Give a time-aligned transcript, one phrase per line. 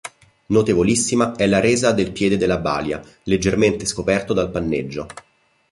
[0.47, 5.05] Notevolissima è la resa del piede della balia, leggermente scoperto dal panneggio.